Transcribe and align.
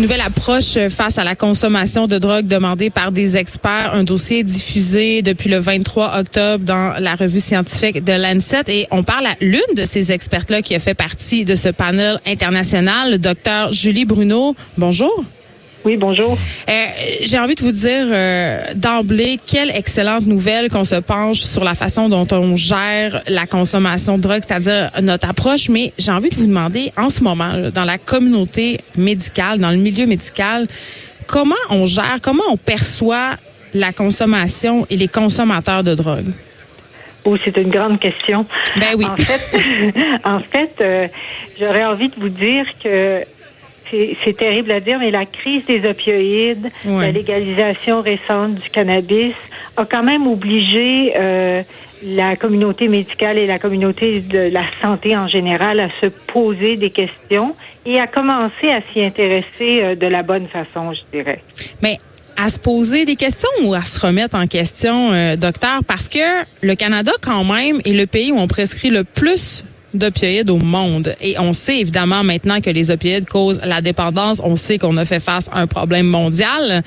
nouvelle 0.00 0.22
approche 0.22 0.78
face 0.88 1.18
à 1.18 1.24
la 1.24 1.36
consommation 1.36 2.06
de 2.06 2.16
drogue 2.18 2.46
demandée 2.46 2.88
par 2.88 3.12
des 3.12 3.36
experts. 3.36 3.92
Un 3.94 4.04
dossier 4.04 4.42
diffusé 4.42 5.22
depuis 5.22 5.50
le 5.50 5.58
23 5.58 6.18
octobre 6.18 6.64
dans 6.64 6.94
la 6.98 7.14
revue 7.14 7.40
scientifique 7.40 8.02
de 8.02 8.12
Lancet. 8.12 8.62
Et 8.68 8.86
on 8.90 9.02
parle 9.02 9.26
à 9.26 9.36
l'une 9.40 9.60
de 9.76 9.84
ces 9.84 10.12
expertes-là 10.12 10.62
qui 10.62 10.74
a 10.74 10.78
fait 10.78 10.94
partie 10.94 11.44
de 11.44 11.54
ce 11.54 11.68
panel 11.68 12.20
international, 12.26 13.12
le 13.12 13.18
docteur 13.18 13.72
Julie 13.72 14.06
Bruno. 14.06 14.56
Bonjour. 14.78 15.24
Oui, 15.84 15.96
bonjour. 15.96 16.38
Euh, 16.68 16.72
J'ai 17.22 17.38
envie 17.38 17.56
de 17.56 17.62
vous 17.62 17.72
dire 17.72 18.06
euh, 18.12 18.62
d'emblée, 18.76 19.40
quelle 19.44 19.70
excellente 19.70 20.26
nouvelle 20.26 20.70
qu'on 20.70 20.84
se 20.84 20.94
penche 20.94 21.38
sur 21.38 21.64
la 21.64 21.74
façon 21.74 22.08
dont 22.08 22.26
on 22.30 22.54
gère 22.54 23.22
la 23.26 23.46
consommation 23.46 24.16
de 24.16 24.22
drogue, 24.22 24.42
c'est-à-dire 24.46 24.90
notre 25.02 25.28
approche. 25.28 25.68
Mais 25.68 25.92
j'ai 25.98 26.12
envie 26.12 26.28
de 26.28 26.36
vous 26.36 26.46
demander, 26.46 26.92
en 26.96 27.08
ce 27.08 27.24
moment, 27.24 27.52
dans 27.74 27.84
la 27.84 27.98
communauté 27.98 28.78
médicale, 28.96 29.58
dans 29.58 29.70
le 29.70 29.76
milieu 29.76 30.06
médical, 30.06 30.68
comment 31.26 31.54
on 31.70 31.84
gère, 31.84 32.18
comment 32.22 32.44
on 32.48 32.56
perçoit 32.56 33.36
la 33.74 33.92
consommation 33.92 34.86
et 34.88 34.96
les 34.96 35.08
consommateurs 35.08 35.82
de 35.82 35.94
drogue? 35.94 36.32
Oh, 37.24 37.36
c'est 37.44 37.56
une 37.56 37.70
grande 37.70 37.98
question. 37.98 38.46
Ben 38.76 38.94
oui. 38.96 39.06
En 39.06 39.16
fait, 39.16 39.58
en 40.24 40.40
fait 40.40 40.74
euh, 40.80 41.08
j'aurais 41.58 41.84
envie 41.84 42.08
de 42.08 42.16
vous 42.16 42.28
dire 42.28 42.66
que 42.82 43.24
c'est 44.24 44.36
terrible 44.36 44.72
à 44.72 44.80
dire, 44.80 44.98
mais 44.98 45.10
la 45.10 45.26
crise 45.26 45.64
des 45.66 45.86
opioïdes, 45.88 46.70
Ouais. 46.84 47.06
la 47.06 47.12
légalisation 47.12 48.00
récente 48.00 48.54
du 48.56 48.70
cannabis 48.70 49.34
a 49.76 49.84
quand 49.84 50.02
même 50.02 50.26
obligé 50.26 51.12
euh, 51.16 51.62
la 52.04 52.36
communauté 52.36 52.88
médicale 52.88 53.38
et 53.38 53.46
la 53.46 53.58
communauté 53.58 54.20
de 54.20 54.38
la 54.38 54.64
santé 54.82 55.16
en 55.16 55.28
général 55.28 55.78
à 55.80 55.88
se 56.00 56.06
poser 56.06 56.76
des 56.76 56.90
questions 56.90 57.54
et 57.86 58.00
à 58.00 58.06
commencer 58.06 58.68
à 58.70 58.80
s'y 58.92 59.02
intéresser 59.02 59.82
euh, 59.82 59.94
de 59.94 60.06
la 60.06 60.22
bonne 60.22 60.48
façon, 60.48 60.92
je 60.92 61.16
dirais. 61.16 61.40
Mais 61.82 61.98
à 62.36 62.48
se 62.48 62.58
poser 62.58 63.04
des 63.04 63.16
questions 63.16 63.48
ou 63.64 63.74
à 63.74 63.82
se 63.82 64.04
remettre 64.04 64.36
en 64.36 64.46
question, 64.46 65.12
euh, 65.12 65.36
docteur, 65.36 65.80
parce 65.86 66.08
que 66.08 66.18
le 66.62 66.74
Canada, 66.74 67.12
quand 67.20 67.44
même, 67.44 67.80
est 67.84 67.92
le 67.92 68.06
pays 68.06 68.32
où 68.32 68.38
on 68.38 68.48
prescrit 68.48 68.90
le 68.90 69.04
plus 69.04 69.64
d'opioïdes 69.94 70.50
au 70.50 70.58
monde. 70.58 71.14
Et 71.20 71.38
on 71.38 71.52
sait 71.52 71.80
évidemment 71.80 72.22
maintenant 72.24 72.60
que 72.60 72.70
les 72.70 72.90
opioïdes 72.90 73.26
causent 73.26 73.60
la 73.64 73.80
dépendance. 73.80 74.40
On 74.44 74.56
sait 74.56 74.78
qu'on 74.78 74.96
a 74.96 75.04
fait 75.04 75.20
face 75.20 75.48
à 75.52 75.60
un 75.60 75.66
problème 75.66 76.06
mondial 76.06 76.82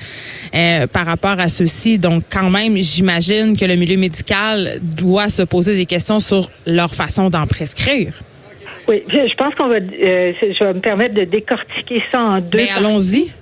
euh, 0.54 0.86
par 0.86 1.06
rapport 1.06 1.38
à 1.38 1.48
ceci. 1.48 1.98
Donc, 1.98 2.24
quand 2.30 2.50
même, 2.50 2.76
j'imagine 2.76 3.56
que 3.56 3.64
le 3.64 3.76
milieu 3.76 3.96
médical 3.96 4.78
doit 4.82 5.28
se 5.28 5.42
poser 5.42 5.74
des 5.76 5.86
questions 5.86 6.18
sur 6.18 6.50
leur 6.66 6.94
façon 6.94 7.30
d'en 7.30 7.46
prescrire. 7.46 8.12
Oui, 8.88 9.02
je 9.08 9.34
pense 9.34 9.54
qu'on 9.56 9.68
va, 9.68 9.76
euh, 9.76 10.32
je 10.40 10.64
vais 10.64 10.74
me 10.74 10.80
permettre 10.80 11.14
de 11.14 11.24
décortiquer 11.24 12.02
ça 12.10 12.20
en 12.20 12.40
deux. 12.40 12.58
Mais 12.58 12.66
Ben, 12.66 12.84
allons-y. 12.84 13.32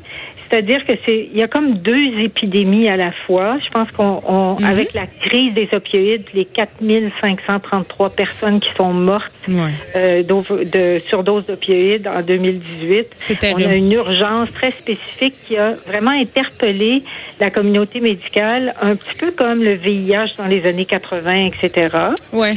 C'est-à-dire 0.55 0.85
que 0.87 0.93
c'est, 1.05 1.29
il 1.33 1.37
y 1.37 1.43
a 1.43 1.49
comme 1.49 1.79
deux 1.79 2.17
épidémies 2.21 2.89
à 2.89 2.97
la 2.97 3.11
fois. 3.11 3.57
Je 3.65 3.69
pense 3.71 3.91
qu'on, 3.91 4.23
on- 4.25 4.55
Mhm. 4.61 4.65
avec 4.65 4.95
la 4.95 5.07
crise 5.09 5.53
des 5.53 5.69
opioïdes, 5.73 6.27
les 6.33 6.45
4533 6.45 8.11
personnes 8.11 8.61
qui 8.61 8.71
sont 8.77 8.93
mortes 8.93 9.33
Ouais. 9.49 9.73
euh, 9.97 10.23
de 10.23 11.03
surdose 11.09 11.45
d'opioïdes 11.47 12.07
en 12.07 12.23
2018, 12.23 13.09
C'est 13.19 13.53
on 13.53 13.57
a 13.57 13.75
une 13.75 13.91
urgence 13.91 14.53
très 14.53 14.71
spécifique 14.71 15.35
qui 15.49 15.57
a 15.57 15.73
vraiment 15.89 16.13
interpellé 16.13 17.03
la 17.41 17.51
communauté 17.51 17.99
médicale, 17.99 18.75
un 18.81 18.95
petit 18.95 19.17
peu 19.19 19.33
comme 19.33 19.61
le 19.61 19.75
VIH 19.75 20.37
dans 20.39 20.47
les 20.47 20.65
années 20.69 20.85
80, 20.87 21.47
etc. 21.51 21.89
Ouais. 22.33 22.55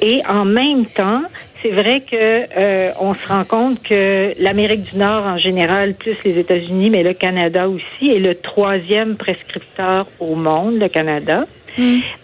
Et 0.00 0.22
en 0.28 0.44
même 0.44 0.86
temps, 0.86 1.22
c'est 1.62 1.70
vrai 1.72 2.00
que 2.00 2.14
euh, 2.56 2.90
on 3.00 3.14
se 3.14 3.26
rend 3.28 3.44
compte 3.44 3.82
que 3.82 4.32
l'Amérique 4.38 4.84
du 4.92 4.96
Nord 4.98 5.24
en 5.24 5.38
général, 5.38 5.94
plus 5.94 6.16
les 6.24 6.38
États-Unis, 6.38 6.90
mais 6.90 7.02
le 7.02 7.14
Canada 7.14 7.68
aussi, 7.68 8.10
est 8.10 8.18
le 8.18 8.34
troisième 8.34 9.16
prescripteur 9.16 10.06
au 10.18 10.34
monde, 10.34 10.74
le 10.80 10.88
Canada. 10.88 11.46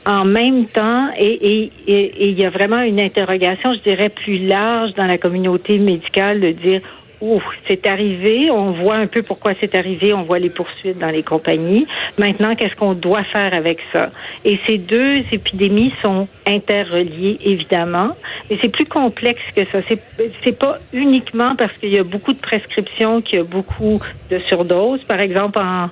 En 0.07 0.25
même 0.25 0.67
temps, 0.67 1.09
et 1.19 1.33
et- 1.33 1.73
et- 1.87 2.25
et 2.25 2.29
il 2.29 2.39
y 2.39 2.45
a 2.45 2.51
vraiment 2.51 2.81
une 2.81 3.01
interrogation, 3.01 3.73
je 3.75 3.81
dirais, 3.89 4.09
plus 4.11 4.39
large 4.47 4.93
dans 4.95 5.07
la 5.07 5.19
communauté 5.19 5.79
médicale 5.79 6.41
de 6.41 6.51
dire 6.51 6.81
Ouf, 7.23 7.43
c'est 7.67 7.87
arrivé, 7.87 8.51
on 8.51 8.73
voit 8.73 8.97
un 8.97 9.07
peu 9.07 9.23
pourquoi 9.23 9.53
c'est 9.59 9.75
arrivé, 9.75 10.13
on 10.13 10.21
voit 10.25 10.39
les 10.39 10.51
poursuites 10.51 10.99
dans 10.99 11.09
les 11.09 11.23
compagnies. 11.23 11.87
Maintenant, 12.19 12.55
qu'est-ce 12.55 12.77
qu'on 12.77 12.93
doit 12.93 13.25
faire 13.25 13.55
avec 13.55 13.79
ça? 13.91 14.11
Et 14.45 14.59
ces 14.67 14.77
deux 14.77 15.23
épidémies 15.33 15.95
sont 16.03 16.29
interreliées, 16.47 17.39
évidemment, 17.43 18.11
mais 18.51 18.59
c'est 18.61 18.69
plus 18.69 18.87
complexe 18.87 19.43
que 19.55 19.63
ça. 19.73 19.79
C'est, 19.89 20.01
c'est 20.45 20.57
pas 20.59 20.79
uniquement 20.93 21.57
parce 21.57 21.73
qu'il 21.75 21.91
y 21.93 21.99
a 21.99 22.05
beaucoup 22.05 22.33
de 22.33 22.39
prescriptions 22.41 23.21
qu'il 23.21 23.39
y 23.39 23.41
a 23.41 23.45
beaucoup 23.45 24.01
de 24.31 24.39
surdoses. 24.39 25.03
Par 25.05 25.21
exemple, 25.21 25.59
en, 25.61 25.89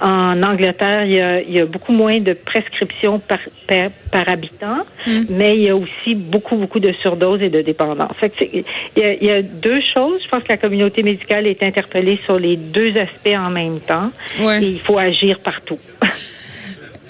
en 0.00 0.42
Angleterre, 0.42 1.04
il 1.06 1.16
y, 1.16 1.20
a, 1.20 1.40
il 1.40 1.52
y 1.52 1.60
a 1.60 1.66
beaucoup 1.66 1.92
moins 1.92 2.18
de 2.18 2.32
prescriptions 2.34 3.20
par, 3.20 3.38
par, 3.66 3.88
par 4.10 4.28
habitant, 4.28 4.84
mais 5.30 5.54
il 5.54 5.62
y 5.62 5.68
a 5.70 5.76
aussi 5.76 6.14
beaucoup, 6.14 6.56
beaucoup 6.56 6.80
de 6.80 6.92
surdoses 6.92 7.40
et 7.42 7.48
de 7.48 7.62
dépendance. 7.62 8.12
Fait 8.20 8.28
que 8.28 8.36
c'est- 8.40 8.50
il, 8.96 9.02
y 9.02 9.04
a, 9.04 9.12
il 9.14 9.24
y 9.24 9.30
a 9.30 9.40
deux 9.42 9.80
choses. 9.94 10.20
Je 10.24 10.28
pense 10.28 10.42
que 10.42 10.48
la 10.50 10.56
communauté 10.58 11.02
médicale 11.02 11.46
est 11.46 11.62
interpellée 11.62 12.18
sur 12.24 12.38
les 12.38 12.56
deux 12.56 12.92
aspects 12.98 13.34
en 13.36 13.50
même 13.50 13.80
temps. 13.80 14.10
Ouais. 14.40 14.62
Et 14.62 14.68
il 14.70 14.80
faut 14.80 14.98
agir 14.98 15.38
partout. 15.40 15.78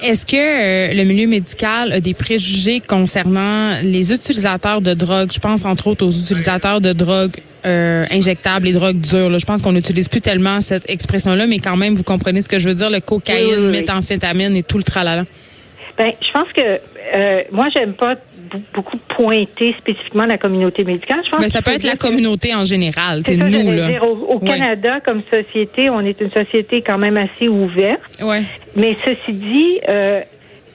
Est-ce 0.05 0.27
que 0.27 0.37
euh, 0.37 0.93
le 0.95 1.05
milieu 1.05 1.27
médical 1.27 1.91
a 1.93 2.01
des 2.01 2.13
préjugés 2.13 2.81
concernant 2.81 3.81
les 3.83 4.13
utilisateurs 4.13 4.83
de 4.83 4.93
drogue? 4.93 5.31
Je 5.33 5.39
pense 5.39 5.65
entre 5.65 5.87
autres 5.87 6.05
aux 6.07 6.11
utilisateurs 6.11 6.83
de 6.83 6.93
drogue 6.93 7.31
euh, 7.65 8.05
injectables, 8.11 8.67
les 8.67 8.75
drogues 8.75 9.01
dures. 9.01 9.31
là. 9.31 9.39
Je 9.39 9.47
pense 9.47 9.63
qu'on 9.63 9.73
n'utilise 9.73 10.09
plus 10.11 10.21
tellement 10.21 10.61
cette 10.61 10.89
expression-là, 10.91 11.47
mais 11.47 11.59
quand 11.59 11.79
même, 11.79 11.95
vous 11.95 12.03
comprenez 12.03 12.43
ce 12.43 12.51
que 12.51 12.59
je 12.59 12.69
veux 12.69 12.75
dire, 12.75 12.91
le 12.91 13.01
cocaïne, 13.01 13.47
Oui, 13.49 13.55
oui, 13.57 13.65
oui. 13.67 13.73
méthamphétamine 13.73 14.55
et 14.57 14.63
tout 14.63 14.77
le 14.77 14.85
tralala. 14.85 15.25
Ben, 15.97 16.13
je 16.21 16.33
pense 16.33 16.49
que 16.55 16.61
euh, 17.17 17.43
moi, 17.53 17.69
j'aime 17.75 17.95
pas 17.95 18.17
beaucoup 18.75 18.97
pointer 19.09 19.75
spécifiquement 19.79 20.25
la 20.27 20.39
communauté 20.39 20.85
médicale. 20.85 21.21
Je 21.25 21.31
pense 21.31 21.41
Mais 21.41 21.49
ça 21.49 21.63
peut 21.63 21.73
être 21.73 21.85
la 21.85 21.97
communauté 21.97 22.55
en 22.55 22.65
général, 22.65 23.23
c'est 23.25 23.37
nous, 23.37 23.71
là. 23.73 23.89
dire. 23.89 24.05
Au, 24.05 24.35
au 24.35 24.39
Ouais. 24.39 24.49
Canada, 24.49 25.01
comme 25.01 25.23
société, 25.33 25.89
on 25.91 26.01
est 26.01 26.21
une 26.21 26.31
société 26.31 26.83
quand 26.83 26.99
même 26.99 27.17
assez 27.17 27.49
ouverte. 27.49 28.01
Ouais. 28.23 28.43
Mais 28.77 28.97
ceci 29.05 29.33
dit, 29.33 29.81
euh, 29.89 30.21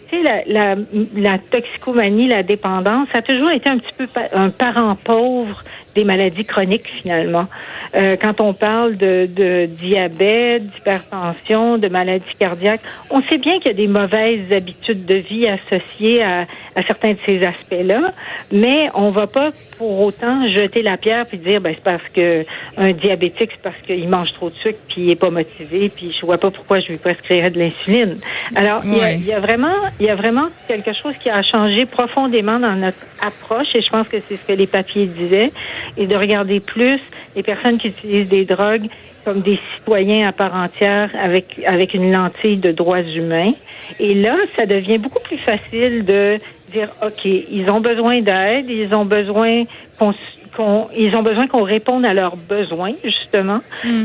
tu 0.10 0.18
sais, 0.18 0.24
la, 0.24 0.42
la, 0.48 0.76
la 1.16 1.38
toxicomanie, 1.38 2.28
la 2.28 2.42
dépendance, 2.44 3.08
ça 3.12 3.20
a 3.20 3.22
toujours 3.22 3.52
été 3.52 3.70
un 3.70 3.78
petit 3.78 3.94
peu 3.98 4.08
pa- 4.08 4.30
un 4.34 4.50
parent 4.50 4.96
pauvre 4.96 5.64
des 5.96 6.04
maladies 6.04 6.46
chroniques 6.46 6.88
finalement. 7.02 7.48
Euh, 7.96 8.16
quand 8.22 8.40
on 8.42 8.54
parle 8.54 8.96
de, 8.98 9.28
de 9.28 9.66
diabète, 9.66 10.64
d'hypertension, 10.72 11.78
de 11.80 11.88
maladies 11.88 12.24
cardiaques, 12.40 12.82
on 13.10 13.22
sait 13.24 13.40
bien 13.40 13.58
qu'il 13.58 13.68
y 13.68 13.70
a 13.70 13.74
des 13.74 13.88
mauvaises 13.88 14.52
habitudes 14.52 15.06
de 15.06 15.16
vie 15.16 15.48
associées 15.48 16.22
à, 16.24 16.46
à 16.80 16.84
certains 16.84 17.12
de 17.12 17.18
ces 17.26 17.44
aspects-là, 17.44 18.12
mais 18.52 18.90
on 18.94 19.10
va 19.12 19.28
pas 19.28 19.52
pour 19.78 20.02
autant 20.02 20.48
jeter 20.50 20.82
la 20.82 20.98
pierre 20.98 21.26
puis 21.26 21.38
dire 21.38 21.62
ben 21.62 21.74
c'est 21.74 21.84
parce 21.84 22.04
que 22.14 22.46
un 22.78 22.92
diabétique 22.92 23.50
c'est 23.54 23.62
parce 23.62 23.78
qu'il 23.86 24.08
mange 24.10 24.34
trop 24.34 24.50
de 24.50 24.56
sucre 24.56 24.80
puis 24.90 25.04
il 25.04 25.10
est 25.12 25.16
pas 25.16 25.30
motivé 25.30 25.90
puis 25.90 26.14
je 26.20 26.26
vois 26.26 26.38
pas 26.38 26.52
pourquoi 26.52 26.80
je 26.80 26.90
lui 26.90 26.98
prescrirais 26.98 27.50
de 27.50 27.60
l'insuline. 27.60 28.18
Alors 28.56 28.82
il 28.86 28.96
y 28.96 29.00
Ouais. 29.00 29.18
y, 29.20 29.32
a 29.34 29.40
vraiment 29.40 29.76
il 30.00 30.06
y 30.06 30.10
a 30.10 30.16
vraiment 30.16 30.48
quelque 30.68 30.92
chose 30.94 31.14
qui 31.22 31.30
a 31.30 31.42
changé 31.44 31.86
profondément 31.86 32.60
dans 32.60 32.76
notre 32.76 32.98
approche 33.22 33.68
et 33.74 33.82
je 33.82 33.90
pense 33.90 34.08
que 34.08 34.20
c'est 34.20 34.36
ce 34.38 34.46
que 34.46 34.54
les 34.54 34.68
papiers 34.68 35.06
disaient 35.06 35.52
et 35.98 36.08
de 36.08 36.16
regarder 36.16 36.60
plus 36.60 37.00
les 37.36 37.44
personnes 37.44 37.78
qui 37.78 37.88
utilisent 37.90 38.28
des 38.30 38.46
drogues 38.46 38.88
comme 39.30 39.42
des 39.42 39.60
citoyens 39.76 40.28
à 40.28 40.32
part 40.32 40.56
entière 40.56 41.12
avec 41.22 41.62
avec 41.68 41.94
une 41.94 42.12
lentille 42.12 42.58
de 42.58 42.72
droits 42.72 43.02
humains. 43.02 43.54
Et 44.00 44.16
là, 44.16 44.36
ça 44.56 44.66
devient 44.66 44.98
beaucoup 44.98 45.20
plus 45.22 45.38
facile 45.38 46.04
de 46.04 46.40
dire 46.74 46.90
OK, 47.06 47.26
ils 47.26 47.70
ont 47.70 47.80
besoin 47.80 48.22
d'aide, 48.22 48.68
ils 48.72 48.92
ont 48.96 49.06
besoin 49.06 49.66
qu'on 50.00 50.16
qu'on- 50.58 50.88
ils 50.98 51.16
ont 51.16 51.22
besoin 51.22 51.46
qu'on 51.46 51.62
réponde 51.62 52.06
à 52.06 52.14
leurs 52.16 52.36
besoins 52.38 52.94
justement 53.04 53.60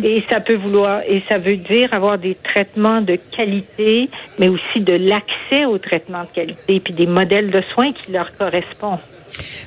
et 0.05 0.23
ça 0.29 0.41
peut 0.41 0.57
vouloir 0.57 1.01
et 1.09 1.23
ça 1.27 1.39
veut 1.39 1.57
dire 1.57 1.95
avoir 1.95 2.19
des 2.19 2.35
traitements 2.35 3.01
de 3.01 3.17
qualité 3.35 4.11
mais 4.39 4.49
aussi 4.49 4.81
de 4.81 4.93
l'accès 4.93 5.65
aux 5.65 5.79
traitements 5.79 6.25
de 6.25 6.35
qualité 6.35 6.81
puis 6.81 6.93
des 6.93 7.07
modèles 7.07 7.51
de 7.51 7.63
soins 7.73 7.93
qui 7.93 8.13
leur 8.13 8.37
correspondent. 8.37 8.99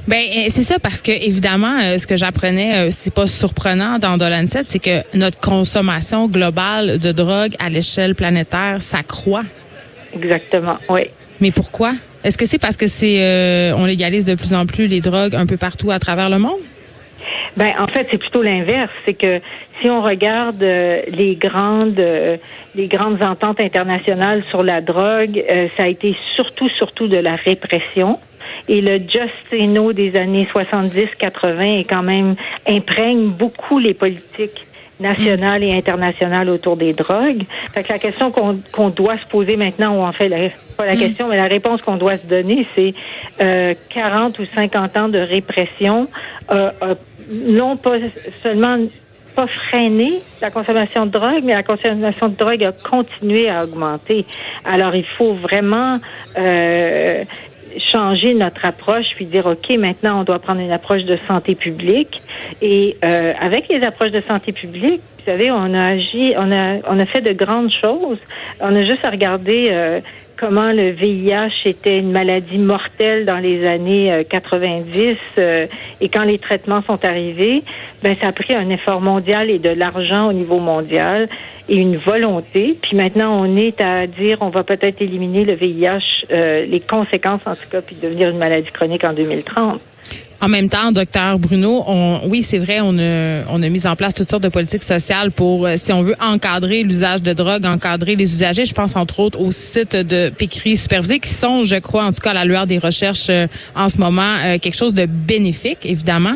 Ben 0.07 0.19
euh, 0.19 0.45
c'est 0.49 0.63
ça 0.63 0.79
parce 0.79 1.01
que 1.01 1.11
évidemment 1.11 1.79
euh, 1.79 1.97
ce 1.97 2.07
que 2.07 2.15
j'apprenais 2.15 2.87
euh, 2.87 2.87
c'est 2.91 3.13
pas 3.13 3.27
surprenant 3.27 3.99
dans 3.99 4.17
Dolancet, 4.17 4.63
c'est 4.65 4.79
que 4.79 5.01
notre 5.13 5.39
consommation 5.39 6.27
globale 6.27 6.99
de 6.99 7.11
drogue 7.11 7.53
à 7.59 7.69
l'échelle 7.69 8.15
planétaire 8.15 8.81
s'accroît. 8.81 9.43
Exactement. 10.13 10.77
Oui. 10.89 11.01
Mais 11.41 11.51
pourquoi? 11.51 11.93
Est-ce 12.23 12.37
que 12.37 12.45
c'est 12.45 12.59
parce 12.59 12.77
que 12.77 12.87
c'est 12.87 13.21
euh, 13.21 13.75
on 13.75 13.85
légalise 13.85 14.25
de 14.25 14.35
plus 14.35 14.53
en 14.53 14.65
plus 14.65 14.87
les 14.87 15.01
drogues 15.01 15.35
un 15.35 15.45
peu 15.45 15.57
partout 15.57 15.91
à 15.91 15.99
travers 15.99 16.29
le 16.29 16.39
monde? 16.39 16.59
Ben, 17.55 17.73
en 17.79 17.87
fait, 17.87 18.07
c'est 18.11 18.17
plutôt 18.17 18.43
l'inverse. 18.43 18.91
C'est 19.05 19.13
que 19.13 19.41
si 19.81 19.89
on 19.89 20.01
regarde 20.01 20.61
euh, 20.61 21.01
les 21.07 21.35
grandes, 21.35 21.99
euh, 21.99 22.37
les 22.75 22.87
grandes 22.87 23.21
ententes 23.23 23.59
internationales 23.59 24.43
sur 24.49 24.63
la 24.63 24.81
drogue, 24.81 25.43
euh, 25.49 25.67
ça 25.75 25.83
a 25.83 25.87
été 25.87 26.15
surtout, 26.35 26.69
surtout 26.69 27.07
de 27.07 27.17
la 27.17 27.35
répression. 27.35 28.19
Et 28.67 28.81
le 28.81 28.99
just 28.99 29.33
say 29.49 29.67
no 29.67 29.93
des 29.93 30.15
années 30.15 30.47
70-80 30.53 31.79
est 31.79 31.83
quand 31.83 32.03
même 32.03 32.35
imprègne 32.67 33.29
beaucoup 33.29 33.79
les 33.79 33.93
politiques 33.93 34.65
nationale 34.99 35.63
et 35.63 35.73
internationale 35.73 36.49
autour 36.49 36.77
des 36.77 36.93
drogues. 36.93 37.43
Fait 37.73 37.83
que 37.83 37.93
la 37.93 37.99
question 37.99 38.31
qu'on 38.31 38.89
doit 38.89 39.17
se 39.17 39.25
poser 39.25 39.55
maintenant, 39.55 39.95
ou 39.95 40.01
en 40.01 40.11
fait, 40.11 40.27
la, 40.27 40.49
pas 40.75 40.85
la 40.85 40.95
mm. 40.95 40.99
question, 40.99 41.27
mais 41.27 41.37
la 41.37 41.45
réponse 41.45 41.81
qu'on 41.81 41.97
doit 41.97 42.17
se 42.17 42.25
donner, 42.25 42.65
c'est 42.75 42.93
euh, 43.41 43.73
40 43.89 44.39
ou 44.39 44.45
50 44.55 44.97
ans 44.97 45.09
de 45.09 45.19
répression, 45.19 46.07
euh, 46.51 46.71
euh, 46.81 46.95
non 47.31 47.77
pas 47.77 47.97
seulement 48.41 48.77
pas 49.35 49.47
freiné 49.47 50.21
la 50.41 50.49
consommation 50.49 51.05
de 51.05 51.11
drogue, 51.11 51.43
mais 51.43 51.53
la 51.53 51.61
consommation 51.61 52.29
de 52.29 52.35
drogue 52.35 52.63
a 52.63 52.71
continué 52.71 53.49
à 53.49 53.65
augmenter. 53.65 54.25
Alors, 54.65 54.95
il 54.95 55.05
faut 55.05 55.35
vraiment 55.35 55.99
euh, 56.39 57.23
changer 57.79 58.33
notre 58.33 58.65
approche 58.65 59.05
puis 59.15 59.25
dire 59.25 59.45
ok 59.45 59.77
maintenant 59.77 60.21
on 60.21 60.23
doit 60.23 60.39
prendre 60.39 60.61
une 60.61 60.71
approche 60.71 61.03
de 61.03 61.17
santé 61.27 61.55
publique. 61.55 62.21
Et 62.61 62.97
euh, 63.03 63.33
avec 63.39 63.67
les 63.69 63.83
approches 63.83 64.11
de 64.11 64.21
santé 64.21 64.51
publique 64.51 65.01
vous 65.19 65.25
savez 65.25 65.51
on 65.51 65.73
a 65.73 65.85
agi 65.85 66.33
on 66.37 66.51
a 66.51 66.77
on 66.87 66.99
a 66.99 67.05
fait 67.05 67.21
de 67.21 67.33
grandes 67.33 67.71
choses. 67.71 68.19
On 68.59 68.75
a 68.75 68.83
juste 68.83 69.03
à 69.03 69.09
regarder 69.09 69.69
euh, 69.71 69.99
comment 70.37 70.71
le 70.71 70.91
VIH 70.91 71.65
était 71.65 71.97
une 71.97 72.11
maladie 72.11 72.57
mortelle 72.57 73.25
dans 73.25 73.37
les 73.37 73.65
années 73.65 74.25
90 74.29 74.97
euh, 74.97 75.15
euh, 75.37 75.67
et 75.99 76.09
quand 76.09 76.23
les 76.23 76.37
traitements 76.37 76.81
sont 76.83 77.03
arrivés, 77.03 77.63
ben 78.03 78.15
ça 78.15 78.27
a 78.27 78.31
pris 78.31 78.53
un 78.53 78.69
effort 78.69 79.01
mondial 79.01 79.49
et 79.49 79.59
de 79.59 79.69
l'argent 79.69 80.29
au 80.29 80.33
niveau 80.33 80.59
mondial 80.59 81.27
et 81.67 81.77
une 81.77 81.97
volonté. 81.97 82.77
Puis 82.81 82.95
maintenant, 82.95 83.35
on 83.37 83.57
est 83.57 83.81
à 83.81 84.07
dire 84.07 84.37
on 84.41 84.49
va 84.49 84.63
peut-être 84.63 85.01
éliminer 85.01 85.43
le 85.43 85.53
VIH, 85.53 86.25
euh, 86.31 86.65
les 86.65 86.79
conséquences 86.79 87.41
en 87.45 87.55
tout 87.55 87.69
cas, 87.71 87.81
puis 87.81 87.95
devenir 88.01 88.29
une 88.29 88.37
maladie 88.37 88.71
chronique 88.71 89.03
en 89.03 89.13
2030. 89.13 89.81
En 90.39 90.49
même 90.49 90.69
temps, 90.69 90.91
docteur 90.91 91.39
Bruno, 91.39 91.83
on, 91.87 92.21
oui, 92.29 92.43
c'est 92.43 92.59
vrai, 92.59 92.79
on 92.81 92.97
a, 92.99 93.43
on 93.49 93.63
a 93.63 93.69
mis 93.69 93.87
en 93.87 93.95
place 93.95 94.13
toutes 94.13 94.29
sortes 94.29 94.43
de 94.43 94.49
politiques 94.49 94.83
sociales 94.83 95.31
pour, 95.31 95.65
euh, 95.65 95.73
si 95.77 95.91
on 95.91 96.03
veut 96.03 96.15
encadrer 96.19 96.83
l'usage 96.83 97.21
de 97.21 97.33
drogue, 97.33 97.65
encadrer 97.65 98.15
les 98.15 98.31
usagers. 98.31 98.65
Je 98.65 98.73
pense 98.73 98.95
entre 98.95 99.19
autres 99.19 99.39
aux 99.39 99.51
sites 99.51 99.95
de 99.95 100.29
piquerie 100.29 100.77
supervisés 100.77 101.19
qui 101.19 101.29
sont, 101.29 101.63
je 101.63 101.75
crois, 101.75 102.05
en 102.05 102.11
tout 102.11 102.19
cas 102.19 102.31
à 102.31 102.33
la 102.35 102.45
lueur 102.45 102.67
des 102.67 102.77
recherches 102.77 103.27
euh, 103.29 103.47
en 103.75 103.89
ce 103.89 103.97
moment, 103.97 104.35
euh, 104.45 104.59
quelque 104.59 104.77
chose 104.77 104.93
de 104.93 105.05
bénéfique, 105.05 105.79
évidemment. 105.83 106.35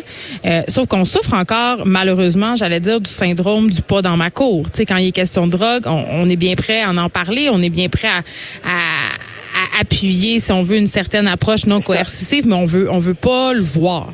sauf 0.67 0.87
qu'on 0.87 1.05
souffre 1.05 1.33
encore, 1.33 1.85
malheureusement, 1.85 2.55
j'allais 2.55 2.79
dire, 2.79 2.99
du 2.99 3.09
syndrome 3.09 3.69
du 3.69 3.81
pas 3.81 4.01
dans 4.01 4.17
ma 4.17 4.31
cour. 4.31 4.69
Tu 4.71 4.77
sais, 4.77 4.85
quand 4.85 4.97
il 4.97 5.07
est 5.07 5.11
question 5.11 5.45
de 5.47 5.51
drogue, 5.51 5.83
on, 5.85 6.05
on, 6.11 6.29
est 6.29 6.35
bien 6.35 6.55
prêt 6.55 6.81
à 6.81 6.91
en 6.91 7.09
parler, 7.09 7.49
on 7.51 7.61
est 7.61 7.69
bien 7.69 7.89
prêt 7.89 8.07
à 8.07 8.21
à 8.63 9.30
appuyer, 9.81 10.39
si 10.39 10.51
on 10.51 10.63
veut, 10.63 10.77
une 10.77 10.85
certaine 10.85 11.27
approche 11.27 11.65
non 11.65 11.81
coercitive, 11.81 12.47
mais 12.47 12.55
on 12.55 12.65
veut, 12.65 12.89
on 12.89 12.99
veut 12.99 13.13
pas 13.13 13.53
le 13.53 13.61
voir. 13.61 14.09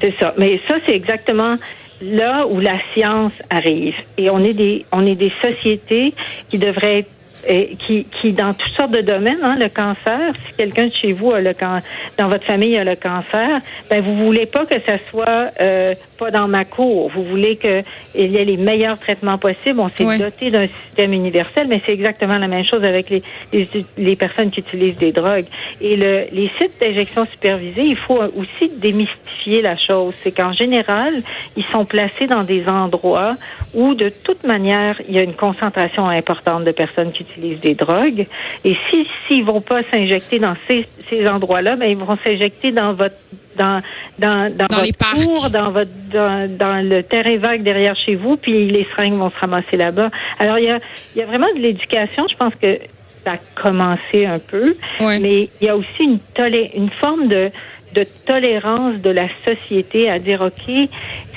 C'est 0.00 0.14
ça. 0.18 0.34
Mais 0.38 0.60
ça, 0.68 0.76
c'est 0.86 0.94
exactement 0.94 1.56
là 2.02 2.46
où 2.46 2.60
la 2.60 2.78
science 2.92 3.32
arrive. 3.50 3.94
Et 4.18 4.30
on 4.30 4.40
est 4.40 4.52
des, 4.52 4.84
on 4.92 5.06
est 5.06 5.14
des 5.14 5.32
sociétés 5.42 6.12
qui 6.50 6.58
devraient 6.58 7.00
être 7.00 7.10
qui, 7.46 8.04
qui 8.04 8.32
dans 8.32 8.54
toutes 8.54 8.72
sortes 8.72 8.92
de 8.92 9.00
domaines, 9.00 9.42
hein, 9.42 9.56
le 9.58 9.68
cancer, 9.68 10.32
si 10.46 10.56
quelqu'un 10.56 10.86
de 10.86 10.94
chez 10.94 11.12
vous 11.12 11.32
a 11.32 11.40
le 11.40 11.52
can 11.52 11.80
dans 12.18 12.28
votre 12.28 12.44
famille 12.44 12.76
a 12.76 12.84
le 12.84 12.96
cancer, 12.96 13.60
ben 13.90 14.00
vous 14.00 14.14
voulez 14.14 14.46
pas 14.46 14.66
que 14.66 14.80
ça 14.80 14.98
soit 15.10 15.50
euh, 15.60 15.94
pas 16.18 16.30
dans 16.30 16.48
ma 16.48 16.64
cour. 16.64 17.10
Vous 17.10 17.24
voulez 17.24 17.56
qu'il 17.56 17.84
y 18.14 18.36
ait 18.36 18.44
les 18.44 18.56
meilleurs 18.56 18.98
traitements 18.98 19.38
possibles. 19.38 19.80
On 19.80 19.88
s'est 19.88 20.18
doté 20.18 20.50
d'un 20.50 20.66
système 20.66 21.12
universel, 21.12 21.66
mais 21.68 21.82
c'est 21.84 21.92
exactement 21.92 22.38
la 22.38 22.48
même 22.48 22.64
chose 22.64 22.84
avec 22.84 23.10
les, 23.10 23.22
les, 23.52 23.68
les, 23.96 24.16
personnes 24.16 24.50
qui 24.50 24.60
utilisent 24.60 24.96
des 24.96 25.12
drogues. 25.12 25.46
Et 25.80 25.96
le, 25.96 26.26
les 26.32 26.50
sites 26.58 26.80
d'injection 26.80 27.26
supervisés, 27.26 27.84
il 27.84 27.96
faut 27.96 28.20
aussi 28.36 28.70
démystifier 28.76 29.62
la 29.62 29.76
chose. 29.76 30.14
C'est 30.22 30.32
qu'en 30.32 30.52
général, 30.52 31.22
ils 31.56 31.64
sont 31.64 31.84
placés 31.84 32.26
dans 32.26 32.44
des 32.44 32.68
endroits 32.68 33.36
où, 33.74 33.94
de 33.94 34.08
toute 34.08 34.44
manière, 34.44 35.00
il 35.08 35.14
y 35.14 35.18
a 35.18 35.22
une 35.22 35.34
concentration 35.34 36.08
importante 36.08 36.64
de 36.64 36.72
personnes 36.72 37.12
qui 37.12 37.22
utilisent 37.22 37.60
des 37.60 37.74
drogues. 37.74 38.26
Et 38.64 38.76
si 38.88 39.06
s'ils 39.26 39.44
vont 39.44 39.60
pas 39.60 39.82
s'injecter 39.82 40.38
dans 40.38 40.54
ces, 40.66 40.86
ces 41.08 41.28
endroits-là, 41.28 41.76
ben 41.76 41.86
ils 41.86 41.96
vont 41.96 42.16
s'injecter 42.24 42.72
dans 42.72 42.92
votre 42.92 43.16
dans 43.56 43.82
dans 44.18 44.52
dans, 44.54 44.68
dans 44.68 44.76
votre 44.76 45.14
cour, 45.14 45.50
dans 45.50 45.70
votre 45.70 45.90
dans, 46.12 46.50
dans, 46.56 46.88
le 46.88 47.02
terrain 47.02 47.36
vague 47.36 47.62
derrière 47.62 47.96
chez 47.96 48.14
vous, 48.14 48.36
puis 48.36 48.66
les 48.68 48.84
seringues 48.84 49.18
vont 49.18 49.30
se 49.30 49.38
ramasser 49.38 49.76
là-bas. 49.76 50.10
Alors 50.38 50.58
il 50.58 50.64
y 50.64 50.70
a 50.70 50.78
il 51.14 51.18
y 51.18 51.22
a 51.22 51.26
vraiment 51.26 51.52
de 51.54 51.60
l'éducation. 51.60 52.26
Je 52.28 52.36
pense 52.36 52.54
que 52.60 52.78
ça 53.24 53.32
a 53.32 53.38
commencé 53.54 54.26
un 54.26 54.38
peu, 54.38 54.76
mais 55.00 55.48
il 55.60 55.66
y 55.66 55.68
a 55.68 55.76
aussi 55.76 56.02
une 56.02 56.18
tolé 56.34 56.70
une 56.74 56.90
forme 56.90 57.28
de 57.28 57.50
de 57.94 58.04
tolérance 58.26 59.00
de 59.00 59.10
la 59.10 59.28
société 59.46 60.10
à 60.10 60.18
dire 60.18 60.40
ok, 60.42 60.74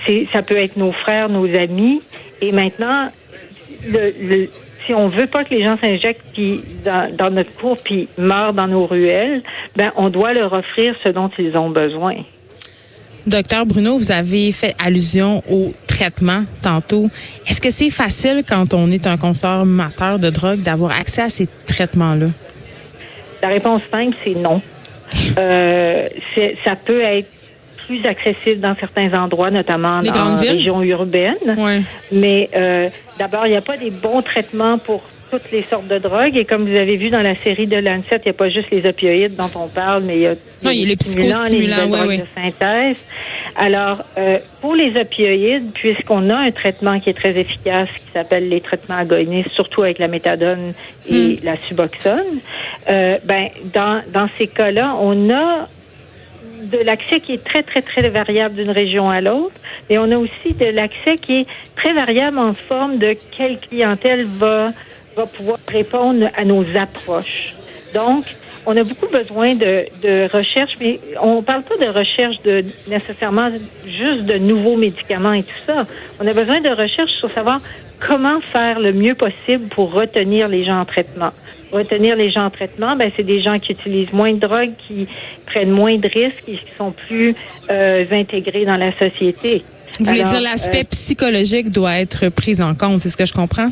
c'est 0.06 0.28
ça 0.34 0.42
peut 0.42 0.58
être 0.58 0.76
nos 0.76 0.92
frères, 0.92 1.30
nos 1.30 1.56
amis, 1.56 2.02
et 2.42 2.52
maintenant 2.52 3.10
le, 3.86 4.14
le 4.22 4.50
si 4.88 4.94
on 4.94 5.10
veut 5.10 5.28
pas 5.28 5.44
que 5.44 5.54
les 5.54 5.64
gens 5.64 5.78
s'injectent 5.78 6.24
puis 6.34 6.62
dans, 6.84 7.30
notre 7.30 7.54
cour 7.56 7.78
puis 7.84 8.08
meurent 8.18 8.54
dans 8.54 8.68
nos 8.68 8.86
ruelles, 8.86 9.44
ben 9.76 9.92
on 9.98 10.10
doit 10.10 10.34
leur 10.34 10.54
offrir 10.54 10.96
ce 11.04 11.10
dont 11.10 11.30
ils 11.38 11.56
ont 11.58 11.70
besoin. 11.70 12.16
Docteur 13.28 13.66
Bruno, 13.66 13.98
vous 13.98 14.14
avez 14.14 14.54
fait 14.54 14.74
allusion 14.84 15.44
au 15.52 15.74
traitement 15.86 16.44
tantôt. 16.64 17.10
Est-ce 17.46 17.60
que 17.60 17.70
c'est 17.70 17.90
facile 17.90 18.44
quand 18.48 18.74
on 18.74 18.90
est 18.90 19.06
un 19.06 19.18
consommateur 19.18 20.18
de 20.18 20.30
drogue 20.30 20.62
d'avoir 20.62 20.92
accès 20.98 21.24
à 21.24 21.30
ces 21.30 21.48
traitements-là? 21.66 22.28
La 23.42 23.50
réponse 23.50 23.82
simple, 23.92 24.16
c'est 24.24 24.36
non. 24.36 24.62
Euh, 25.38 26.08
ça 26.64 26.76
peut 26.76 27.02
être 27.02 27.30
plus 27.88 28.06
accessible 28.06 28.60
dans 28.60 28.76
certains 28.76 29.14
endroits, 29.14 29.50
notamment 29.50 30.02
dans 30.02 30.40
les 30.40 30.50
régions 30.50 30.84
urbaines. 30.84 31.58
Mais 32.12 32.50
euh, 32.56 32.90
d'abord, 33.18 33.48
il 33.48 33.52
n'y 33.52 33.56
a 33.56 33.62
pas 33.62 33.78
des 33.78 33.92
bons 33.92 34.22
traitements 34.22 34.78
pour 34.78 35.02
toutes 35.32 35.52
les 35.52 35.64
sortes 35.70 35.88
de 35.88 35.98
drogues. 35.98 36.38
Et 36.38 36.46
comme 36.46 36.66
vous 36.66 36.76
avez 36.76 36.98
vu 36.98 37.10
dans 37.10 37.22
la 37.22 37.36
série 37.36 37.68
de 37.68 37.78
Lancet, 37.78 38.18
il 38.18 38.26
n'y 38.26 38.30
a 38.30 38.34
pas 38.34 38.50
juste 38.50 38.72
les 38.72 38.88
opioïdes 38.88 39.36
dont 39.36 39.50
on 39.56 39.68
parle, 39.68 40.04
mais 40.04 40.16
il 40.16 40.22
y 40.22 40.28
a, 40.28 40.36
non, 40.64 40.72
il 40.72 40.80
y 40.80 40.84
a 40.84 40.88
les 40.88 40.96
psychostimulants, 40.96 41.84
les 41.84 41.90
drogues 41.90 42.22
de 42.22 42.42
synthèse. 42.42 42.98
Alors, 43.56 44.04
euh, 44.18 44.40
pour 44.62 44.76
les 44.76 44.94
opioïdes, 45.00 45.72
puisqu'on 45.74 46.30
a 46.30 46.38
un 46.38 46.52
traitement 46.52 47.00
qui 47.00 47.10
est 47.10 47.18
très 47.18 47.38
efficace, 47.38 47.90
qui 47.90 48.12
s'appelle 48.14 48.50
les 48.50 48.62
traitements 48.62 48.98
agonistes, 48.98 49.52
surtout 49.52 49.84
avec 49.84 50.00
la 50.00 50.08
méthadone 50.08 50.74
et 51.10 51.14
hmm. 51.14 51.38
la 51.44 51.58
suboxone, 51.68 52.40
euh, 52.90 53.18
ben 53.24 53.50
dans, 53.74 54.02
dans 54.14 54.30
ces 54.38 54.48
cas-là, 54.48 54.96
on 55.00 55.30
a 55.30 55.68
de 56.70 56.80
l'accès 56.80 57.20
qui 57.20 57.34
est 57.34 57.44
très, 57.44 57.64
très, 57.64 57.82
très 57.82 58.10
variable 58.10 58.56
d'une 58.56 58.72
région 58.72 59.10
à 59.10 59.22
l'autre, 59.22 59.56
mais 59.90 59.98
on 59.98 60.12
a 60.12 60.18
aussi 60.18 60.54
de 60.54 60.66
l'accès 60.66 61.18
qui 61.18 61.42
est 61.42 61.48
très 61.76 61.94
variable 61.94 62.38
en 62.38 62.54
forme 62.54 62.98
de 62.98 63.16
quelle 63.36 63.58
clientèle 63.60 64.26
va, 64.26 64.72
va 65.16 65.26
pouvoir 65.26 65.60
répondre 65.68 66.30
à 66.36 66.46
nos 66.46 66.66
approches. 66.76 67.54
Donc, 67.94 68.26
on 68.68 68.76
a 68.76 68.84
beaucoup 68.84 69.08
besoin 69.08 69.56
de, 69.56 69.86
de 70.04 70.30
recherche, 70.32 70.74
mais 70.82 71.00
on 71.22 71.38
ne 71.38 71.42
parle 71.42 71.64
pas 71.64 71.78
de 71.78 71.90
recherche 71.90 72.36
de 72.44 72.66
nécessairement 72.90 73.50
juste 73.86 74.26
de 74.26 74.38
nouveaux 74.38 74.76
médicaments 74.76 75.32
et 75.32 75.44
tout 75.44 75.62
ça. 75.66 75.88
On 76.20 76.28
a 76.28 76.34
besoin 76.34 76.60
de 76.60 76.70
recherche 76.70 77.12
sur 77.20 77.32
savoir 77.32 77.62
comment 78.06 78.42
faire 78.42 78.82
le 78.82 78.92
mieux 78.92 79.16
possible 79.16 79.70
pour 79.70 79.94
retenir 79.94 80.50
les 80.50 80.66
gens 80.66 80.80
en 80.82 80.86
traitement 80.86 81.32
retenir 81.72 82.16
les 82.16 82.32
gens 82.32 82.46
en 82.46 82.50
traitement, 82.50 82.96
ben, 82.96 83.12
c'est 83.18 83.24
des 83.24 83.42
gens 83.42 83.60
qui 83.60 83.74
utilisent 83.74 84.14
moins 84.14 84.32
de 84.32 84.40
drogue, 84.40 84.72
qui 84.88 85.06
prennent 85.46 85.72
moins 85.72 85.98
de 85.98 86.08
risques 86.08 86.44
et 86.48 86.54
qui 86.54 86.74
sont 86.78 86.94
plus 87.08 87.36
euh, 87.70 88.06
intégrés 88.12 88.64
dans 88.64 88.78
la 88.78 88.92
société. 88.98 89.64
Vous 90.00 90.06
voulez 90.06 90.24
dire 90.24 90.40
l'aspect 90.40 90.82
euh, 90.82 90.92
psychologique 90.92 91.70
doit 91.70 92.00
être 92.00 92.30
pris 92.30 92.62
en 92.62 92.74
compte, 92.74 93.02
c'est 93.02 93.10
ce 93.10 93.18
que 93.18 93.26
je 93.26 93.34
comprends? 93.34 93.70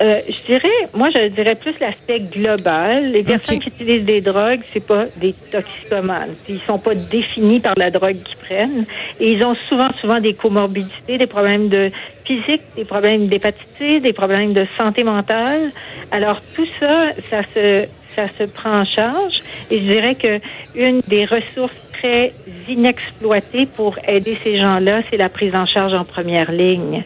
Euh, 0.00 0.20
je 0.28 0.46
dirais, 0.46 0.88
moi, 0.92 1.08
je 1.14 1.28
dirais 1.28 1.54
plus 1.54 1.74
l'aspect 1.80 2.20
global. 2.20 3.12
Les 3.12 3.22
personnes 3.22 3.60
qui 3.60 3.68
utilisent 3.68 4.04
des 4.04 4.20
drogues, 4.20 4.60
c'est 4.72 4.84
pas 4.84 5.04
des 5.16 5.34
toxicomanes. 5.52 6.34
Ils 6.48 6.60
sont 6.60 6.78
pas 6.78 6.94
définis 6.94 7.60
par 7.60 7.74
la 7.76 7.90
drogue 7.90 8.16
qu'ils 8.22 8.36
prennent. 8.38 8.86
Et 9.20 9.32
ils 9.32 9.44
ont 9.44 9.54
souvent, 9.68 9.92
souvent 10.00 10.20
des 10.20 10.34
comorbidités, 10.34 11.18
des 11.18 11.26
problèmes 11.26 11.68
de 11.68 11.90
physique, 12.24 12.62
des 12.76 12.84
problèmes 12.84 13.28
d'hépatite, 13.28 14.02
des 14.02 14.12
problèmes 14.12 14.52
de 14.52 14.66
santé 14.76 15.04
mentale. 15.04 15.70
Alors, 16.10 16.40
tout 16.54 16.66
ça, 16.80 17.10
ça 17.30 17.42
se, 17.54 17.86
ça 18.16 18.26
se 18.36 18.44
prend 18.44 18.80
en 18.80 18.84
charge. 18.84 19.42
Et 19.70 19.78
je 19.78 19.84
dirais 19.84 20.14
que 20.16 20.40
une 20.74 21.02
des 21.06 21.24
ressources 21.24 21.72
très 21.92 22.32
inexploitées 22.68 23.66
pour 23.66 23.96
aider 24.06 24.36
ces 24.42 24.58
gens-là, 24.58 25.02
c'est 25.08 25.16
la 25.16 25.28
prise 25.28 25.54
en 25.54 25.66
charge 25.66 25.94
en 25.94 26.04
première 26.04 26.50
ligne. 26.50 27.04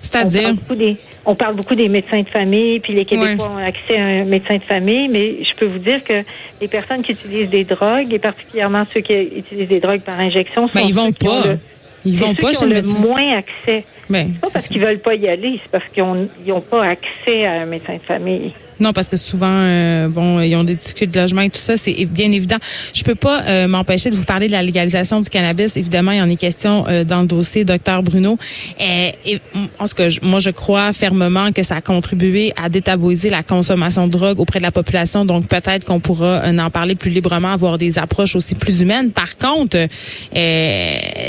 C'est-à-dire? 0.00 0.54
On, 1.24 1.34
parle 1.34 1.54
beaucoup 1.54 1.74
des 1.74 1.88
médecins 1.88 2.20
de 2.22 2.28
famille, 2.28 2.80
puis 2.80 2.94
les 2.94 3.04
Québécois 3.04 3.50
ont 3.54 3.58
accès 3.58 3.98
à 3.98 4.04
un 4.04 4.24
médecin 4.24 4.56
de 4.56 4.62
famille, 4.62 5.08
mais 5.08 5.44
je 5.44 5.54
peux 5.54 5.66
vous 5.66 5.78
dire 5.78 6.02
que 6.02 6.22
les 6.60 6.68
personnes 6.68 7.02
qui 7.02 7.12
utilisent 7.12 7.50
des 7.50 7.64
drogues, 7.64 8.12
et 8.12 8.18
particulièrement 8.18 8.84
ceux 8.92 9.00
qui 9.00 9.12
utilisent 9.14 9.68
des 9.68 9.80
drogues 9.80 10.00
par 10.00 10.18
injection, 10.18 10.62
ben, 10.62 10.80
sont 10.80 10.88
ils 10.88 10.94
vont 10.94 11.12
pas. 11.12 11.42
ils 12.04 12.18
vont 12.18 12.34
pas 12.34 12.52
chez 12.52 12.66
le 12.66 12.82
moins 12.82 13.36
accès. 13.36 13.84
Mais 14.08 14.24
ben, 14.24 14.34
pas 14.40 14.48
parce 14.52 14.68
qu'ils 14.68 14.82
veulent 14.82 15.00
pas 15.00 15.14
y 15.14 15.28
aller, 15.28 15.60
c'est 15.62 15.70
parce 15.70 15.88
qu'ils 15.92 16.04
n'ont 16.46 16.60
pas 16.60 16.84
accès 16.84 17.44
à 17.44 17.62
un 17.62 17.66
médecin 17.66 17.94
de 17.94 18.02
famille. 18.02 18.52
Non, 18.80 18.94
parce 18.94 19.10
que 19.10 19.18
souvent, 19.18 19.46
euh, 19.50 20.08
bon, 20.08 20.40
ils 20.40 20.56
ont 20.56 20.64
des 20.64 20.74
difficultés 20.74 21.18
de 21.18 21.20
logement 21.20 21.42
et 21.42 21.50
tout 21.50 21.60
ça, 21.60 21.76
c'est 21.76 21.92
bien 22.06 22.32
évident. 22.32 22.56
Je 22.94 23.04
peux 23.04 23.14
pas 23.14 23.42
euh, 23.42 23.68
m'empêcher 23.68 24.08
de 24.08 24.16
vous 24.16 24.24
parler 24.24 24.46
de 24.46 24.52
la 24.52 24.62
légalisation 24.62 25.20
du 25.20 25.28
cannabis. 25.28 25.76
Évidemment, 25.76 26.12
il 26.12 26.18
y 26.18 26.22
en 26.22 26.30
est 26.30 26.36
question 26.36 26.86
euh, 26.88 27.04
dans 27.04 27.20
le 27.20 27.26
dossier, 27.26 27.66
docteur 27.66 28.02
Bruno. 28.02 28.38
Et, 28.80 29.14
et, 29.26 29.40
en 29.78 29.86
tout 29.86 29.94
cas, 29.94 30.08
moi, 30.22 30.38
je 30.38 30.48
crois 30.48 30.94
fermement 30.94 31.52
que 31.52 31.62
ça 31.62 31.76
a 31.76 31.80
contribué 31.82 32.54
à 32.56 32.70
détabouiser 32.70 33.28
la 33.28 33.42
consommation 33.42 34.06
de 34.06 34.12
drogue 34.12 34.40
auprès 34.40 34.60
de 34.60 34.64
la 34.64 34.72
population. 34.72 35.26
Donc, 35.26 35.46
peut-être 35.46 35.84
qu'on 35.84 36.00
pourra 36.00 36.42
en 36.48 36.70
parler 36.70 36.94
plus 36.94 37.10
librement, 37.10 37.52
avoir 37.52 37.76
des 37.76 37.98
approches 37.98 38.34
aussi 38.34 38.54
plus 38.54 38.80
humaines. 38.80 39.12
Par 39.12 39.36
contre, 39.36 39.76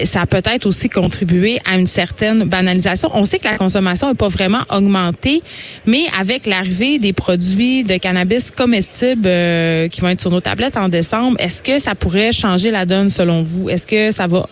ça 0.05 0.21
a 0.21 0.25
peut-être 0.25 0.65
aussi 0.65 0.87
contribué 0.87 1.59
à 1.69 1.77
une 1.77 1.87
certaine 1.87 2.45
banalisation. 2.45 3.09
On 3.13 3.25
sait 3.25 3.39
que 3.39 3.47
la 3.47 3.57
consommation 3.57 4.07
n'a 4.07 4.15
pas 4.15 4.29
vraiment 4.29 4.61
augmenté, 4.69 5.41
mais 5.85 6.03
avec 6.19 6.45
l'arrivée 6.45 6.99
des 6.99 7.11
produits 7.13 7.40
de 7.41 7.97
cannabis 7.97 8.51
comestibles 8.51 9.25
euh, 9.25 9.87
qui 9.87 10.01
vont 10.01 10.09
être 10.09 10.19
sur 10.19 10.31
nos 10.31 10.41
tablettes 10.41 10.77
en 10.77 10.89
décembre, 10.89 11.37
est-ce 11.39 11.63
que 11.63 11.79
ça 11.79 11.95
pourrait 11.95 12.31
changer 12.31 12.71
la 12.71 12.85
donne 12.85 13.09
selon 13.09 13.43
vous? 13.43 13.69
Est-ce 13.69 13.87
que 13.87 14.11
ça 14.11 14.27
va 14.27 14.47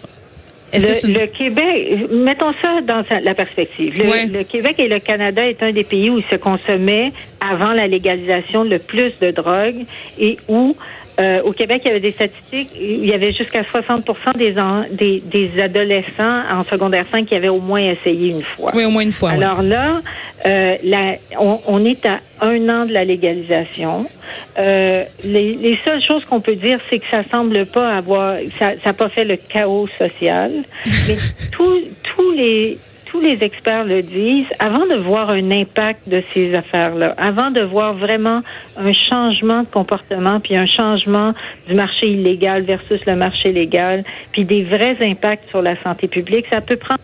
le, 0.73 0.79
que 0.79 1.07
le, 1.07 1.27
Québec, 1.27 2.09
mettons 2.11 2.53
ça 2.61 2.81
dans 2.81 3.03
la 3.23 3.33
perspective. 3.33 3.97
Le, 3.97 4.43
Québec 4.43 4.75
et 4.77 4.87
le 4.87 4.99
Canada 4.99 5.43
est 5.47 5.63
un 5.63 5.71
des 5.71 5.83
pays 5.83 6.11
où 6.11 6.19
il 6.19 6.25
se 6.25 6.35
consommait 6.35 7.11
avant 7.41 7.73
la 7.73 7.87
légalisation 7.87 8.63
le 8.63 8.77
plus 8.77 9.11
de 9.19 9.31
drogue 9.31 9.85
et 10.19 10.37
où 10.47 10.75
euh, 11.19 11.41
au 11.41 11.51
Québec, 11.51 11.81
il 11.83 11.87
y 11.87 11.91
avait 11.91 11.99
des 11.99 12.11
statistiques, 12.13 12.69
il 12.79 13.05
y 13.05 13.13
avait 13.13 13.33
jusqu'à 13.33 13.63
60 13.63 14.05
des, 14.37 14.55
des, 14.91 15.23
des, 15.25 15.61
adolescents 15.61 16.43
en 16.49 16.63
secondaire 16.63 17.05
5 17.11 17.25
qui 17.25 17.35
avaient 17.35 17.49
au 17.49 17.59
moins 17.59 17.81
essayé 17.81 18.29
une 18.29 18.43
fois. 18.43 18.71
Oui, 18.73 18.85
au 18.85 18.89
moins 18.89 19.01
une 19.01 19.11
fois. 19.11 19.31
Alors 19.31 19.61
là, 19.61 20.01
euh, 20.45 20.77
la, 20.83 21.15
on, 21.39 21.59
on, 21.67 21.85
est 21.85 22.05
à 22.05 22.19
un 22.41 22.69
an 22.69 22.85
de 22.85 22.93
la 22.93 23.03
légalisation. 23.03 24.09
Euh, 24.57 25.03
les, 25.23 25.55
les, 25.55 25.77
seules 25.83 26.01
choses 26.01 26.23
qu'on 26.23 26.39
peut 26.39 26.55
dire, 26.55 26.79
c'est 26.89 26.99
que 26.99 27.07
ça 27.11 27.23
semble 27.31 27.65
pas 27.65 27.97
avoir, 27.97 28.37
ça 28.57 28.71
n'a 28.85 28.93
pas 28.93 29.09
fait 29.09 29.25
le 29.25 29.35
chaos 29.35 29.87
social, 29.97 30.51
mais 31.07 31.17
tous 31.51 31.81
tous 32.03 32.31
les 32.31 32.77
tous 33.09 33.19
les 33.19 33.43
experts 33.43 33.85
le 33.85 34.03
disent, 34.03 34.45
avant 34.59 34.85
de 34.85 34.95
voir 34.95 35.29
un 35.29 35.51
impact 35.51 36.07
de 36.09 36.21
ces 36.33 36.53
affaires-là, 36.53 37.15
avant 37.17 37.49
de 37.49 37.61
voir 37.61 37.95
vraiment 37.95 38.41
un 38.77 38.93
changement 38.93 39.63
de 39.63 39.67
comportement, 39.67 40.39
puis 40.39 40.55
un 40.55 40.67
changement 40.67 41.33
du 41.67 41.73
marché 41.73 42.07
illégal 42.07 42.63
versus 42.63 42.99
le 43.07 43.15
marché 43.15 43.51
légal, 43.51 44.03
puis 44.31 44.45
des 44.45 44.63
vrais 44.63 44.97
impacts 45.01 45.49
sur 45.49 45.61
la 45.61 45.81
santé 45.81 46.07
publique, 46.07 46.45
ça 46.49 46.61
peut 46.61 46.75
prendre 46.75 46.99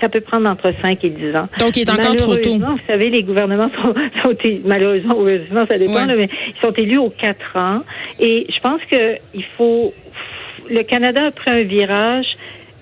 ça 0.00 0.10
peut 0.10 0.20
prendre 0.20 0.48
entre 0.48 0.72
5 0.82 1.02
et 1.02 1.08
10 1.08 1.36
ans. 1.36 1.48
Donc, 1.58 1.76
il 1.76 1.88
est 1.88 1.90
encore 1.90 2.14
trop 2.16 2.36
tôt. 2.36 2.58
Vous 2.58 2.78
savez, 2.86 3.08
les 3.08 3.22
gouvernements 3.22 3.70
sont, 3.70 3.94
sont 4.22 4.34
malheureusement, 4.66 5.16
heureusement, 5.18 5.64
ça 5.66 5.78
dépend, 5.78 6.04
mais 6.06 6.28
ils 6.48 6.60
sont 6.60 6.72
élus 6.72 6.98
aux 6.98 7.10
4 7.10 7.56
ans. 7.56 7.82
Et 8.20 8.46
je 8.54 8.60
pense 8.60 8.82
que 8.90 9.16
il 9.34 9.44
faut 9.44 9.94
le 10.68 10.82
Canada 10.82 11.26
a 11.26 11.30
pris 11.30 11.50
un 11.50 11.62
virage 11.62 12.26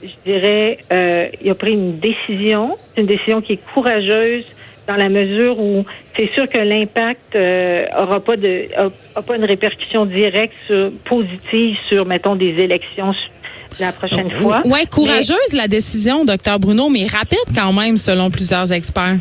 je 0.04 0.30
dirais, 0.30 0.78
euh, 0.92 1.28
il 1.42 1.50
a 1.50 1.54
pris 1.54 1.72
une 1.72 1.98
décision, 1.98 2.76
une 2.96 3.06
décision 3.06 3.40
qui 3.40 3.54
est 3.54 3.60
courageuse 3.74 4.44
dans 4.86 4.96
la 4.96 5.08
mesure 5.08 5.58
où 5.58 5.84
c'est 6.16 6.30
sûr 6.34 6.46
que 6.48 6.58
l'impact 6.58 7.34
euh, 7.34 7.86
aura 7.98 8.20
pas 8.20 8.36
de 8.36 8.66
pas 9.26 9.36
une 9.36 9.44
répercussion 9.44 10.04
directe 10.04 10.72
positive 11.04 11.78
sur 11.88 12.04
mettons 12.04 12.36
des 12.36 12.60
élections 12.60 13.14
la 13.80 13.92
prochaine 13.92 14.26
euh, 14.26 14.40
fois. 14.40 14.62
Ouais, 14.64 14.86
courageuse 14.86 15.52
la 15.54 15.68
décision, 15.68 16.24
docteur 16.24 16.58
Bruno, 16.58 16.88
mais 16.88 17.06
rapide 17.06 17.38
quand 17.54 17.72
même 17.72 17.96
selon 17.96 18.30
plusieurs 18.30 18.72
experts. 18.72 19.16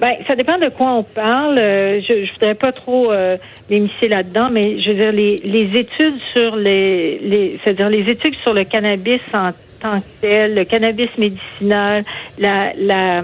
Ben, 0.00 0.12
ça 0.28 0.34
dépend 0.34 0.58
de 0.58 0.68
quoi 0.68 0.92
on 0.92 1.02
parle. 1.02 1.58
Euh, 1.58 2.00
je, 2.02 2.26
je 2.26 2.32
voudrais 2.32 2.54
pas 2.54 2.72
trop 2.72 3.10
euh, 3.10 3.38
m'émisser 3.70 4.08
là-dedans, 4.08 4.50
mais 4.50 4.80
je 4.80 4.90
veux 4.90 4.96
dire 4.96 5.12
les, 5.12 5.36
les 5.42 5.78
études 5.78 6.18
sur 6.34 6.54
les, 6.56 7.18
les 7.20 7.58
c'est-à-dire 7.64 7.88
les 7.88 8.10
études 8.10 8.34
sur 8.42 8.52
le 8.52 8.64
cannabis 8.64 9.22
en 9.32 9.52
tant 9.86 10.00
que 10.00 10.06
tel, 10.20 10.54
le 10.54 10.64
cannabis 10.64 11.10
médicinal, 11.18 12.04
la, 12.38 12.72
la 12.76 13.22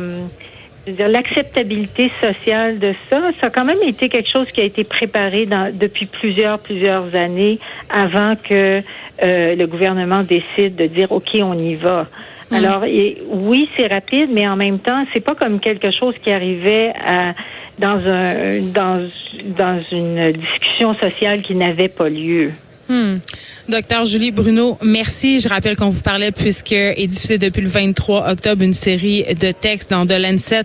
l'acceptabilité 0.86 2.10
sociale 2.20 2.78
de 2.78 2.92
ça, 3.08 3.20
ça 3.40 3.46
a 3.46 3.50
quand 3.50 3.64
même 3.64 3.82
été 3.82 4.08
quelque 4.08 4.28
chose 4.28 4.48
qui 4.52 4.60
a 4.60 4.64
été 4.64 4.82
préparé 4.84 5.46
dans, 5.46 5.72
depuis 5.72 6.06
plusieurs, 6.06 6.58
plusieurs 6.58 7.14
années 7.14 7.60
avant 7.88 8.34
que 8.34 8.82
euh, 9.22 9.54
le 9.54 9.66
gouvernement 9.66 10.22
décide 10.22 10.74
de 10.74 10.86
dire 10.86 11.12
OK, 11.12 11.30
on 11.34 11.56
y 11.56 11.76
va. 11.76 12.08
Mm. 12.50 12.54
Alors, 12.54 12.82
oui, 13.28 13.68
c'est 13.76 13.86
rapide, 13.86 14.30
mais 14.32 14.48
en 14.48 14.56
même 14.56 14.80
temps, 14.80 15.04
c'est 15.12 15.20
pas 15.20 15.34
comme 15.34 15.60
quelque 15.60 15.92
chose 15.92 16.14
qui 16.22 16.32
arrivait 16.32 16.92
à, 17.04 17.34
dans 17.78 18.00
un 18.10 18.60
dans 18.62 19.08
dans 19.56 19.82
une 19.92 20.32
discussion 20.32 20.94
sociale 20.94 21.42
qui 21.42 21.54
n'avait 21.54 21.88
pas 21.88 22.08
lieu. 22.08 22.52
Hmm. 22.92 23.20
Docteur 23.70 24.04
Julie 24.04 24.32
Bruno, 24.32 24.76
merci. 24.82 25.40
Je 25.40 25.48
rappelle 25.48 25.76
qu'on 25.76 25.88
vous 25.88 26.02
parlait 26.02 26.30
puisque 26.30 26.72
est 26.72 27.06
diffusé 27.06 27.38
depuis 27.38 27.62
le 27.62 27.68
23 27.68 28.30
octobre 28.30 28.62
une 28.62 28.74
série 28.74 29.24
de 29.24 29.50
textes 29.50 29.90
dans 29.90 30.04
The 30.04 30.18
Lancet. 30.18 30.64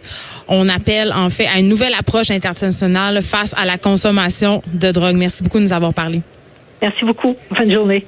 On 0.49 0.67
appelle 0.67 1.13
en 1.13 1.29
fait 1.29 1.47
à 1.47 1.59
une 1.59 1.69
nouvelle 1.69 1.93
approche 1.97 2.29
internationale 2.29 3.21
face 3.23 3.53
à 3.55 3.63
la 3.63 3.77
consommation 3.77 4.61
de 4.73 4.91
drogue. 4.91 5.15
Merci 5.15 5.41
beaucoup 5.41 5.59
de 5.59 5.63
nous 5.63 5.71
avoir 5.73 5.93
parlé. 5.93 6.21
Merci 6.81 7.05
beaucoup. 7.05 7.37
Bonne 7.57 7.71
journée. 7.71 8.05